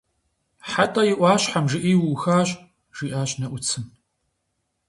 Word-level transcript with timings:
«Хьэтӏэ 0.69 1.01
и 1.11 1.13
ӏуащхьэм 1.17 1.65
жыӏи, 1.71 1.93
уухащ»,– 2.03 2.49
жиӏащ 2.95 3.31
Нэӏуцым. 3.39 3.85